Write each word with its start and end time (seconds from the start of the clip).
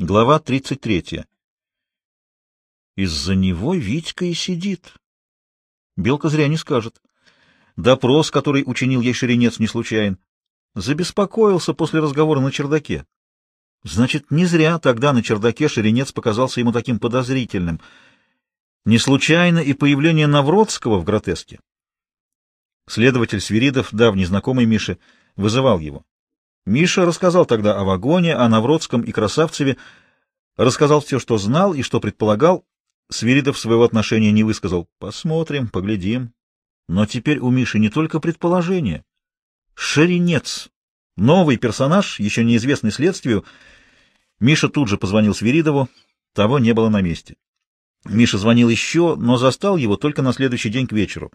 Глава 0.00 0.38
33. 0.38 1.24
Из-за 2.94 3.34
него 3.34 3.74
Витька 3.74 4.26
и 4.26 4.32
сидит. 4.32 4.94
Белка 5.96 6.28
зря 6.28 6.46
не 6.46 6.56
скажет. 6.56 7.02
Допрос, 7.74 8.30
который 8.30 8.62
учинил 8.64 9.00
ей 9.00 9.12
Шеренец, 9.12 9.58
не 9.58 9.66
случайен. 9.66 10.18
Забеспокоился 10.76 11.74
после 11.74 11.98
разговора 11.98 12.38
на 12.38 12.52
чердаке. 12.52 13.06
Значит, 13.82 14.30
не 14.30 14.44
зря 14.44 14.78
тогда 14.78 15.12
на 15.12 15.20
чердаке 15.20 15.66
Шеренец 15.66 16.12
показался 16.12 16.60
ему 16.60 16.70
таким 16.70 17.00
подозрительным. 17.00 17.80
Не 18.84 19.00
случайно 19.00 19.58
и 19.58 19.72
появление 19.72 20.28
Навродского 20.28 21.00
в 21.00 21.04
гротеске. 21.04 21.58
Следователь 22.86 23.40
Свиридов, 23.40 23.92
давний 23.92 24.26
знакомый 24.26 24.64
Миши, 24.64 25.00
вызывал 25.34 25.80
его. 25.80 26.04
Миша 26.68 27.06
рассказал 27.06 27.46
тогда 27.46 27.78
о 27.78 27.84
вагоне, 27.84 28.34
о 28.34 28.46
Навродском 28.46 29.00
и 29.00 29.10
Красавцеве, 29.10 29.78
рассказал 30.58 31.00
все, 31.00 31.18
что 31.18 31.38
знал 31.38 31.72
и 31.72 31.80
что 31.80 31.98
предполагал. 31.98 32.66
Свиридов 33.10 33.58
своего 33.58 33.84
отношения 33.84 34.30
не 34.32 34.44
высказал. 34.44 34.86
Посмотрим, 34.98 35.68
поглядим. 35.68 36.34
Но 36.86 37.06
теперь 37.06 37.38
у 37.38 37.48
Миши 37.50 37.78
не 37.78 37.88
только 37.88 38.20
предположение. 38.20 39.02
Шеренец. 39.74 40.68
Новый 41.16 41.56
персонаж, 41.56 42.20
еще 42.20 42.44
неизвестный 42.44 42.92
следствию. 42.92 43.46
Миша 44.38 44.68
тут 44.68 44.88
же 44.88 44.98
позвонил 44.98 45.34
Свиридову. 45.34 45.88
Того 46.34 46.58
не 46.58 46.74
было 46.74 46.90
на 46.90 47.00
месте. 47.00 47.36
Миша 48.04 48.36
звонил 48.36 48.68
еще, 48.68 49.16
но 49.16 49.38
застал 49.38 49.78
его 49.78 49.96
только 49.96 50.20
на 50.20 50.34
следующий 50.34 50.68
день 50.68 50.86
к 50.86 50.92
вечеру. 50.92 51.32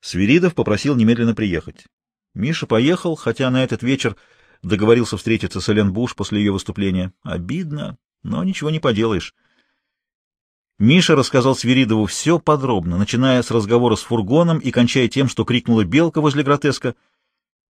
Свиридов 0.00 0.54
попросил 0.54 0.94
немедленно 0.94 1.34
приехать. 1.34 1.84
Миша 2.32 2.66
поехал, 2.66 3.16
хотя 3.16 3.50
на 3.50 3.64
этот 3.64 3.82
вечер 3.82 4.16
договорился 4.62 5.16
встретиться 5.16 5.60
с 5.60 5.68
Элен 5.68 5.92
Буш 5.92 6.14
после 6.14 6.40
ее 6.40 6.52
выступления. 6.52 7.12
Обидно, 7.22 7.98
но 8.22 8.42
ничего 8.44 8.70
не 8.70 8.80
поделаешь. 8.80 9.34
Миша 10.78 11.14
рассказал 11.14 11.54
Свиридову 11.54 12.06
все 12.06 12.38
подробно, 12.38 12.96
начиная 12.96 13.42
с 13.42 13.50
разговора 13.50 13.96
с 13.96 14.02
фургоном 14.02 14.58
и 14.58 14.70
кончая 14.70 15.08
тем, 15.08 15.28
что 15.28 15.44
крикнула 15.44 15.84
белка 15.84 16.20
возле 16.20 16.42
гротеска. 16.42 16.96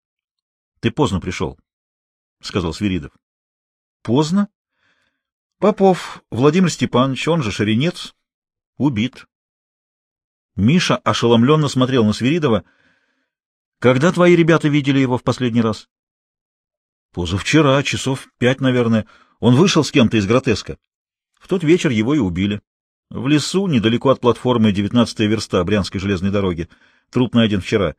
—Ты 0.81 0.91
поздно 0.91 1.20
пришел,— 1.20 1.58
сказал 2.41 2.72
Свиридов.— 2.72 3.12
Поздно? 4.03 4.48
Попов 5.59 6.25
Владимир 6.31 6.70
Степанович, 6.70 7.28
он 7.28 7.42
же 7.42 7.53
Шеренец, 7.53 8.14
убит. 8.78 9.27
Миша 10.56 10.97
ошеломленно 10.97 11.69
смотрел 11.69 12.05
на 12.05 12.12
Свиридова.— 12.12 12.64
Когда 13.78 14.11
твои 14.12 14.34
ребята 14.34 14.69
видели 14.69 14.98
его 14.98 15.19
в 15.19 15.22
последний 15.22 15.61
раз?— 15.62 15.88
Позавчера, 17.12 17.82
часов 17.82 18.28
пять, 18.38 18.60
наверное, 18.60 19.06
он 19.38 19.55
вышел 19.55 19.84
с 19.84 19.91
кем-то 19.91 20.16
из 20.16 20.27
гротеска. 20.27 20.78
В 21.38 21.46
тот 21.46 21.62
вечер 21.62 21.91
его 21.91 22.14
и 22.14 22.19
убили. 22.19 22.62
В 23.10 23.28
лесу, 23.28 23.66
недалеко 23.66 24.08
от 24.08 24.20
платформы 24.20 24.72
19-я 24.72 25.27
верста 25.27 25.62
Брянской 25.62 26.00
железной 26.00 26.30
дороги. 26.30 26.69
Труп 27.10 27.34
найден 27.34 27.60
вчера. 27.60 27.94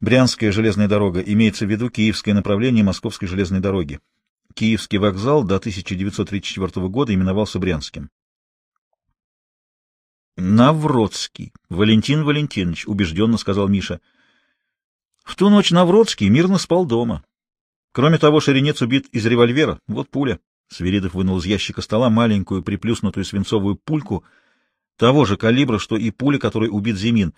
Брянская 0.00 0.52
железная 0.52 0.88
дорога 0.88 1.20
имеется 1.20 1.64
в 1.64 1.70
виду 1.70 1.88
киевское 1.88 2.34
направление 2.34 2.84
Московской 2.84 3.26
железной 3.26 3.60
дороги. 3.60 4.00
Киевский 4.52 4.98
вокзал 4.98 5.44
до 5.44 5.56
1934 5.56 6.88
года 6.88 7.14
именовался 7.14 7.58
Брянским. 7.58 8.10
Навродский. 10.36 11.54
Валентин 11.70 12.24
Валентинович, 12.24 12.86
убежденно 12.86 13.38
сказал 13.38 13.68
Миша. 13.68 14.00
В 15.24 15.36
ту 15.36 15.48
ночь 15.48 15.70
Навродский 15.70 16.28
мирно 16.28 16.58
спал 16.58 16.84
дома. 16.84 17.24
Кроме 17.94 18.18
того, 18.18 18.40
Шеренец 18.40 18.82
убит 18.82 19.06
из 19.12 19.24
револьвера. 19.24 19.78
Вот 19.86 20.10
пуля. 20.10 20.40
Свиридов 20.68 21.14
вынул 21.14 21.38
из 21.38 21.46
ящика 21.46 21.80
стола 21.80 22.10
маленькую 22.10 22.64
приплюснутую 22.64 23.24
свинцовую 23.24 23.76
пульку 23.76 24.24
того 24.96 25.24
же 25.24 25.36
калибра, 25.36 25.78
что 25.78 25.96
и 25.96 26.10
пуля, 26.10 26.40
которой 26.40 26.70
убит 26.70 26.96
Зимин. 26.96 27.34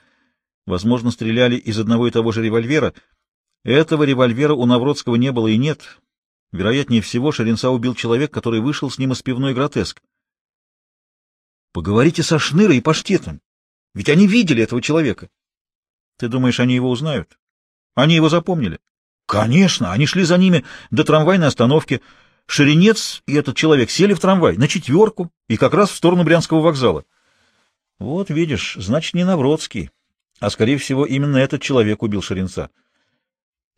Возможно, 0.65 1.11
стреляли 1.11 1.57
из 1.57 1.79
одного 1.79 2.09
и 2.09 2.11
того 2.11 2.33
же 2.33 2.43
револьвера. 2.43 2.95
Этого 3.65 4.05
револьвера 4.05 4.55
у 4.55 4.65
Навродского 4.65 5.17
не 5.17 5.31
было 5.31 5.49
и 5.49 5.59
нет. 5.59 5.99
Вероятнее 6.53 7.03
всего, 7.03 7.33
Шеренца 7.33 7.69
убил 7.69 7.95
человек, 7.95 8.33
который 8.33 8.61
вышел 8.61 8.91
с 8.91 8.97
ним 8.97 9.13
из 9.13 9.21
пивной 9.21 9.53
гротеск. 9.53 10.01
Поговорите 11.75 12.23
со 12.23 12.39
Шнырой 12.39 12.79
и 12.79 12.81
Паштетом. 12.81 13.43
Ведь 13.95 14.09
они 14.09 14.27
видели 14.27 14.63
этого 14.63 14.81
человека. 14.81 15.29
Ты 16.17 16.29
думаешь, 16.29 16.61
они 16.61 16.75
его 16.75 16.89
узнают? 16.89 17.39
Они 17.95 18.15
его 18.15 18.31
запомнили. 18.31 18.81
Конечно, 19.27 19.93
они 19.93 20.07
шли 20.07 20.23
за 20.23 20.39
ними 20.39 20.65
до 20.91 21.05
трамвайной 21.05 21.49
остановки. 21.49 22.01
Шеренец 22.47 23.23
и 23.27 23.35
этот 23.35 23.57
человек 23.57 23.91
сели 23.91 24.15
в 24.15 24.21
трамвай 24.21 24.57
на 24.57 24.69
четверку 24.69 25.33
и 25.49 25.57
как 25.57 25.75
раз 25.75 25.91
в 25.91 25.97
сторону 25.97 26.23
Брянского 26.23 26.61
вокзала. 26.61 27.05
Вот 27.99 28.31
видишь, 28.31 28.77
значит, 28.79 29.15
не 29.15 29.25
Навродский, 29.25 29.91
а, 30.39 30.51
скорее 30.51 30.79
всего, 30.79 31.05
именно 31.05 31.39
этот 31.39 31.61
человек 31.61 32.03
убил 32.03 32.23
Шеренца. 32.23 32.71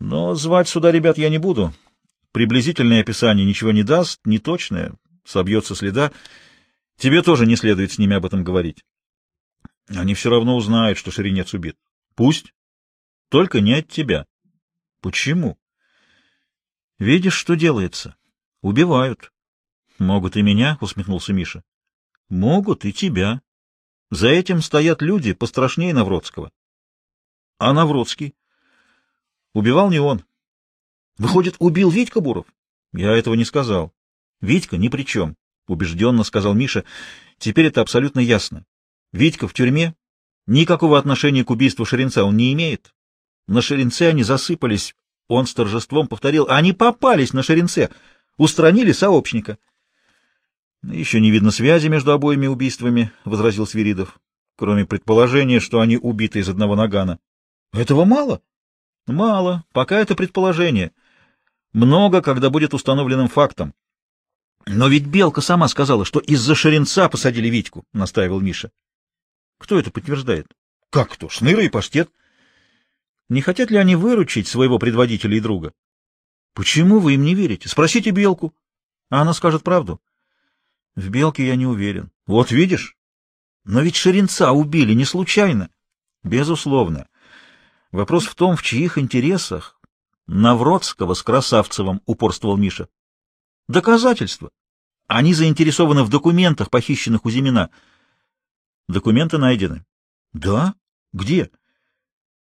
Но 0.01 0.35
звать 0.35 0.69
сюда 0.69 0.93
ребят 0.93 1.17
я 1.17 1.31
не 1.31 1.39
буду. 1.39 1.73
Приблизительное 2.33 3.01
описание 3.01 3.47
ничего 3.47 3.73
не 3.73 3.83
даст, 3.83 4.21
не 4.25 4.39
точное, 4.39 4.93
собьется 5.25 5.75
следа. 5.75 6.13
Тебе 6.99 7.23
тоже 7.23 7.47
не 7.47 7.57
следует 7.57 7.93
с 7.93 7.99
ними 7.99 8.17
об 8.17 8.27
этом 8.27 8.45
говорить. 8.45 8.85
Они 9.89 10.15
все 10.15 10.29
равно 10.29 10.57
узнают, 10.57 10.99
что 10.99 11.11
Шеренец 11.11 11.55
убит. 11.55 11.77
Пусть. 12.15 12.53
Только 13.31 13.61
не 13.61 13.75
от 13.75 13.89
тебя. 13.89 14.27
Почему? 15.01 15.59
Видишь, 16.99 17.35
что 17.35 17.55
делается? 17.55 18.17
Убивают. 18.61 19.33
Могут 19.99 20.37
и 20.37 20.43
меня, 20.43 20.79
усмехнулся 20.81 21.33
Миша. 21.33 21.63
Могут 22.29 22.85
и 22.85 22.93
тебя. 22.93 23.41
За 24.11 24.29
этим 24.29 24.61
стоят 24.63 25.01
люди 25.03 25.33
пострашнее 25.33 25.95
Навродского. 25.95 26.51
А 27.59 27.73
Навродский? 27.73 28.35
Убивал 29.55 29.91
не 29.91 30.01
он. 30.01 30.25
Выходит, 31.17 31.57
убил 31.59 31.91
Витька 31.91 32.21
Буров? 32.21 32.47
Я 32.93 33.17
этого 33.17 33.35
не 33.35 33.45
сказал. 33.45 33.93
Витька 34.41 34.77
ни 34.77 34.89
при 34.89 35.03
чем, 35.03 35.37
убежденно 35.67 36.25
сказал 36.25 36.55
Миша. 36.55 36.85
Теперь 37.39 37.67
это 37.67 37.81
абсолютно 37.81 38.21
ясно. 38.21 38.67
Витька 39.13 39.47
в 39.47 39.55
тюрьме. 39.55 39.95
Никакого 40.47 40.99
отношения 40.99 41.45
к 41.45 41.51
убийству 41.51 41.85
Шеренца 41.85 42.25
он 42.25 42.37
не 42.37 42.53
имеет. 42.53 42.95
На 43.49 43.63
Шеренце 43.63 44.03
они 44.03 44.23
засыпались. 44.23 44.95
Он 45.27 45.47
с 45.47 45.55
торжеством 45.55 46.07
повторил. 46.07 46.47
Они 46.49 46.73
попались 46.73 47.33
на 47.33 47.43
Шеренце. 47.43 47.91
Устранили 48.37 48.93
сообщника. 48.93 49.59
Еще 50.85 51.19
не 51.19 51.31
видно 51.31 51.51
связи 51.51 51.89
между 51.89 52.13
обоими 52.13 52.47
убийствами,— 52.47 53.11
возразил 53.25 53.67
Свиридов, 53.67 54.21
кроме 54.57 54.87
предположения, 54.87 55.59
что 55.59 55.81
они 55.81 55.97
убиты 55.97 56.39
из 56.39 56.49
одного 56.49 56.77
нагана. 56.77 57.19
Этого 57.73 58.05
мало? 58.05 58.43
Мало. 59.09 59.65
Пока 59.73 59.99
это 59.99 60.15
предположение. 60.15 60.93
Много, 61.73 62.23
когда 62.23 62.49
будет 62.49 62.75
установленным 62.75 63.29
фактом. 63.29 63.75
Но 64.67 64.87
ведь 64.87 65.07
Белка 65.07 65.41
сама 65.41 65.67
сказала, 65.67 66.05
что 66.05 66.21
из-за 66.21 66.55
Шеренца 66.55 67.09
посадили 67.09 67.49
Витьку,— 67.49 67.85
настаивал 67.93 68.41
Миша. 68.41 68.71
Кто 69.59 69.79
это 69.79 69.91
подтверждает? 69.91 70.47
Как 70.91 71.11
кто? 71.11 71.29
Шныра 71.29 71.65
и 71.65 71.69
паштет. 71.69 72.11
Не 73.29 73.43
хотят 73.43 73.71
ли 73.71 73.77
они 73.77 73.95
выручить 73.95 74.49
своего 74.49 74.79
предводителя 74.79 75.37
и 75.37 75.41
друга? 75.41 75.73
Почему 76.55 76.99
вы 76.99 77.15
им 77.15 77.23
не 77.23 77.35
верите? 77.35 77.69
Спросите 77.69 78.11
Белку. 78.11 78.55
А 79.11 79.23
она 79.23 79.35
скажет 79.35 79.63
правду. 79.63 80.01
В 80.97 81.09
Белке 81.11 81.47
я 81.47 81.57
не 81.57 81.67
уверен. 81.67 82.11
Вот 82.27 82.51
видишь? 82.51 82.97
Но 83.65 83.81
ведь 83.81 83.97
Шеренца 83.97 84.53
убили 84.53 84.95
не 84.95 85.05
случайно. 85.05 85.71
Безусловно. 86.23 87.09
Вопрос 87.93 88.27
в 88.27 88.35
том, 88.35 88.57
в 88.57 88.63
чьих 88.63 88.99
интересах 88.99 89.79
Навродского 90.27 91.15
с 91.15 91.23
Красавцевым 91.23 92.03
упорствовал 92.07 92.57
Миша. 92.57 92.89
Доказательства. 93.67 94.51
Они 95.07 95.33
заинтересованы 95.35 96.03
в 96.03 96.11
документах, 96.11 96.71
похищенных 96.71 97.25
у 97.25 97.31
Зимина. 97.31 97.71
Документы 98.89 99.39
найдены. 99.39 99.87
Да? 100.33 100.75
Где? 101.13 101.51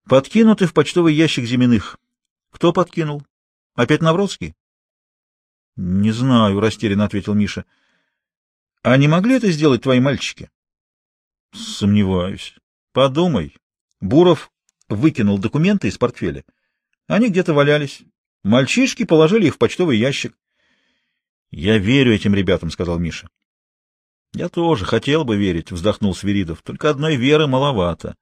Подкинуты 0.06 0.66
в 0.66 0.74
почтовый 0.74 1.14
ящик 1.14 1.46
Зиминых. 1.46 1.98
Кто 2.50 2.74
подкинул? 2.74 3.22
Опять 3.74 4.02
Навродский?— 4.02 4.54
Не 5.76 6.12
знаю,— 6.12 6.60
растерянно 6.60 7.06
ответил 7.06 7.32
Миша.— 7.32 7.64
А 8.82 8.96
не 8.98 9.08
могли 9.08 9.36
это 9.36 9.50
сделать 9.50 9.82
твои 9.82 10.00
мальчики?— 10.00 10.50
Сомневаюсь.— 11.52 12.54
Подумай. 12.92 13.56
Буров 14.00 14.52
выкинул 14.90 15.38
документы 15.38 15.88
из 15.88 15.96
портфеля. 15.96 16.44
Они 17.06 17.30
где-то 17.30 17.54
валялись. 17.54 18.02
Мальчишки 18.42 19.04
положили 19.04 19.46
их 19.46 19.54
в 19.54 19.58
почтовый 19.58 19.96
ящик.— 19.96 20.36
Я 21.50 21.78
верю 21.78 22.14
этим 22.14 22.34
ребятам,— 22.34 22.70
сказал 22.72 22.98
Миша.— 22.98 23.30
Я 24.34 24.50
тоже 24.50 24.84
хотел 24.84 25.24
бы 25.24 25.38
верить,— 25.38 25.70
вздохнул 25.72 26.14
Свиридов.— 26.14 26.60
Только 26.62 26.90
одной 26.90 27.16
веры 27.16 27.46
маловато. 27.46 28.16